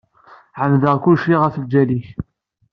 [0.61, 2.07] Ɛemmdeɣ kulci ɣef lǧal-ik.